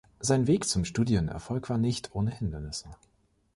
Sein 0.19 0.47
Weg 0.47 0.65
zum 0.67 0.83
Studienerfolg 0.83 1.69
war 1.69 1.77
nicht 1.77 2.15
ohne 2.15 2.31
Hindernisse. 2.31 2.89